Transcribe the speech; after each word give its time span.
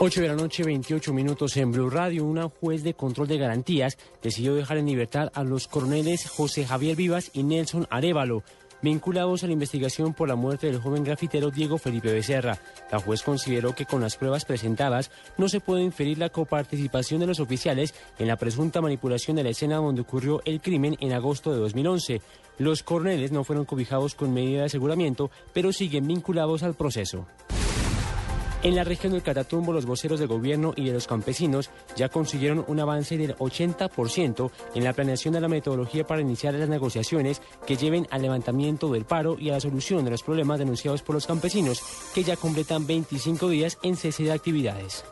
8 0.00 0.22
de 0.22 0.28
la 0.28 0.34
noche, 0.34 0.64
28 0.64 1.12
minutos 1.12 1.56
en 1.56 1.70
Blue 1.70 1.88
Radio. 1.88 2.24
Una 2.24 2.48
juez 2.48 2.82
de 2.82 2.94
control 2.94 3.28
de 3.28 3.38
garantías 3.38 3.96
decidió 4.22 4.54
dejar 4.54 4.78
en 4.78 4.86
libertad 4.86 5.30
a 5.34 5.44
los 5.44 5.68
coroneles 5.68 6.28
José 6.28 6.66
Javier 6.66 6.96
Vivas 6.96 7.30
y 7.32 7.44
Nelson 7.44 7.86
Arevalo, 7.90 8.42
vinculados 8.82 9.44
a 9.44 9.46
la 9.46 9.52
investigación 9.52 10.12
por 10.12 10.28
la 10.28 10.34
muerte 10.34 10.66
del 10.66 10.80
joven 10.80 11.04
grafitero 11.04 11.52
Diego 11.52 11.78
Felipe 11.78 12.12
Becerra. 12.12 12.58
La 12.90 12.98
juez 12.98 13.22
consideró 13.22 13.74
que 13.76 13.86
con 13.86 14.00
las 14.00 14.16
pruebas 14.16 14.44
presentadas 14.44 15.12
no 15.38 15.48
se 15.48 15.60
puede 15.60 15.84
inferir 15.84 16.18
la 16.18 16.28
coparticipación 16.28 17.20
de 17.20 17.28
los 17.28 17.38
oficiales 17.38 17.94
en 18.18 18.26
la 18.26 18.36
presunta 18.36 18.80
manipulación 18.80 19.36
de 19.36 19.44
la 19.44 19.50
escena 19.50 19.76
donde 19.76 20.02
ocurrió 20.02 20.42
el 20.44 20.60
crimen 20.60 20.96
en 21.00 21.12
agosto 21.12 21.52
de 21.52 21.60
2011. 21.60 22.20
Los 22.58 22.82
coroneles 22.82 23.30
no 23.32 23.44
fueron 23.44 23.64
cobijados 23.64 24.16
con 24.16 24.34
medida 24.34 24.60
de 24.60 24.66
aseguramiento, 24.66 25.30
pero 25.52 25.72
siguen 25.72 26.06
vinculados 26.06 26.64
al 26.64 26.74
proceso. 26.74 27.26
En 28.64 28.74
la 28.74 28.82
región 28.82 29.12
del 29.12 29.22
Catatumbo, 29.22 29.74
los 29.74 29.84
voceros 29.84 30.18
del 30.18 30.28
gobierno 30.28 30.72
y 30.74 30.86
de 30.86 30.94
los 30.94 31.06
campesinos 31.06 31.68
ya 31.96 32.08
consiguieron 32.08 32.64
un 32.66 32.80
avance 32.80 33.18
del 33.18 33.36
80% 33.36 34.50
en 34.74 34.84
la 34.84 34.94
planeación 34.94 35.34
de 35.34 35.42
la 35.42 35.48
metodología 35.48 36.06
para 36.06 36.22
iniciar 36.22 36.54
las 36.54 36.70
negociaciones 36.70 37.42
que 37.66 37.76
lleven 37.76 38.06
al 38.10 38.22
levantamiento 38.22 38.90
del 38.90 39.04
paro 39.04 39.36
y 39.38 39.50
a 39.50 39.52
la 39.52 39.60
solución 39.60 40.02
de 40.06 40.12
los 40.12 40.22
problemas 40.22 40.60
denunciados 40.60 41.02
por 41.02 41.14
los 41.14 41.26
campesinos, 41.26 41.82
que 42.14 42.24
ya 42.24 42.36
completan 42.36 42.86
25 42.86 43.50
días 43.50 43.76
en 43.82 43.96
cese 43.96 44.22
de 44.22 44.32
actividades. 44.32 45.04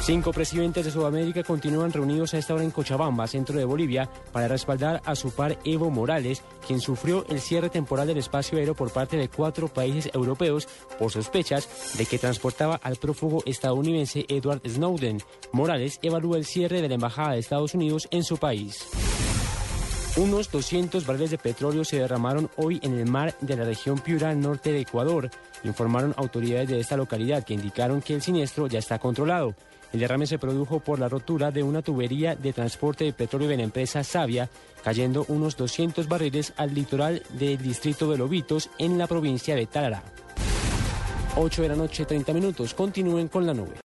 Cinco 0.00 0.32
presidentes 0.32 0.84
de 0.84 0.90
Sudamérica 0.92 1.42
continúan 1.42 1.92
reunidos 1.92 2.32
a 2.32 2.38
esta 2.38 2.54
hora 2.54 2.62
en 2.62 2.70
Cochabamba, 2.70 3.26
centro 3.26 3.58
de 3.58 3.64
Bolivia, 3.64 4.08
para 4.30 4.46
respaldar 4.46 5.02
a 5.04 5.16
su 5.16 5.32
par 5.32 5.58
Evo 5.64 5.90
Morales, 5.90 6.42
quien 6.64 6.80
sufrió 6.80 7.26
el 7.28 7.40
cierre 7.40 7.70
temporal 7.70 8.06
del 8.06 8.18
espacio 8.18 8.56
aéreo 8.56 8.76
por 8.76 8.92
parte 8.92 9.16
de 9.16 9.28
cuatro 9.28 9.66
países 9.66 10.08
europeos 10.14 10.68
por 10.98 11.10
sospechas 11.10 11.98
de 11.98 12.06
que 12.06 12.18
transportaba 12.18 12.76
al 12.76 12.96
prófugo 12.96 13.42
estadounidense 13.46 14.26
Edward 14.28 14.62
Snowden. 14.68 15.18
Morales 15.50 15.98
evalúa 16.02 16.38
el 16.38 16.44
cierre 16.44 16.80
de 16.82 16.88
la 16.88 16.94
Embajada 16.94 17.32
de 17.32 17.40
Estados 17.40 17.74
Unidos 17.74 18.06
en 18.12 18.22
su 18.22 18.36
país. 18.36 18.86
Unos 20.16 20.50
200 20.50 21.04
barriles 21.04 21.30
de 21.30 21.36
petróleo 21.36 21.84
se 21.84 21.98
derramaron 21.98 22.48
hoy 22.56 22.80
en 22.82 22.98
el 22.98 23.04
mar 23.04 23.34
de 23.42 23.54
la 23.54 23.64
región 23.64 23.98
Piura, 23.98 24.34
norte 24.34 24.72
de 24.72 24.80
Ecuador, 24.80 25.30
informaron 25.62 26.14
autoridades 26.16 26.70
de 26.70 26.80
esta 26.80 26.96
localidad 26.96 27.44
que 27.44 27.52
indicaron 27.52 28.00
que 28.00 28.14
el 28.14 28.22
siniestro 28.22 28.66
ya 28.66 28.78
está 28.78 28.98
controlado. 28.98 29.54
El 29.92 30.00
derrame 30.00 30.26
se 30.26 30.38
produjo 30.38 30.80
por 30.80 30.98
la 30.98 31.10
rotura 31.10 31.50
de 31.50 31.62
una 31.62 31.82
tubería 31.82 32.34
de 32.34 32.54
transporte 32.54 33.04
de 33.04 33.12
petróleo 33.12 33.48
de 33.48 33.58
la 33.58 33.62
empresa 33.64 34.02
Savia, 34.02 34.48
cayendo 34.82 35.26
unos 35.28 35.54
200 35.56 36.08
barriles 36.08 36.54
al 36.56 36.74
litoral 36.74 37.22
del 37.38 37.58
distrito 37.58 38.10
de 38.10 38.16
Lobitos 38.16 38.70
en 38.78 38.96
la 38.96 39.06
provincia 39.06 39.54
de 39.54 39.66
Tarará. 39.66 40.02
8 41.36 41.60
de 41.60 41.68
la 41.68 41.76
noche, 41.76 42.06
30 42.06 42.32
minutos. 42.32 42.72
Continúen 42.72 43.28
con 43.28 43.46
la 43.46 43.52
nube. 43.52 43.76